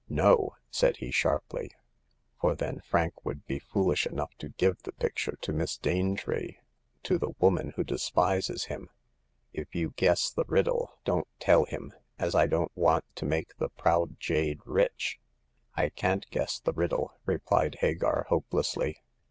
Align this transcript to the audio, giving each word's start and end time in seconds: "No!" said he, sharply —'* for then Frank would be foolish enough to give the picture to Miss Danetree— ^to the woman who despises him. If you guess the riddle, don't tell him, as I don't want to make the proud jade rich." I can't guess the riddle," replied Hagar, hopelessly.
"No!" 0.23 0.55
said 0.71 0.97
he, 0.97 1.11
sharply 1.11 1.69
—'* 2.19 2.41
for 2.41 2.55
then 2.55 2.79
Frank 2.83 3.23
would 3.23 3.45
be 3.45 3.59
foolish 3.59 4.07
enough 4.07 4.33
to 4.39 4.49
give 4.49 4.81
the 4.81 4.93
picture 4.93 5.37
to 5.41 5.53
Miss 5.53 5.77
Danetree— 5.77 6.57
^to 7.05 7.19
the 7.19 7.35
woman 7.37 7.73
who 7.75 7.83
despises 7.83 8.65
him. 8.65 8.89
If 9.53 9.75
you 9.75 9.91
guess 9.95 10.31
the 10.31 10.45
riddle, 10.47 10.97
don't 11.05 11.27
tell 11.39 11.65
him, 11.65 11.93
as 12.17 12.33
I 12.33 12.47
don't 12.47 12.71
want 12.75 13.05
to 13.17 13.25
make 13.27 13.55
the 13.57 13.69
proud 13.69 14.19
jade 14.19 14.61
rich." 14.65 15.19
I 15.75 15.89
can't 15.89 16.27
guess 16.31 16.57
the 16.59 16.73
riddle," 16.73 17.13
replied 17.27 17.75
Hagar, 17.81 18.25
hopelessly. 18.29 19.03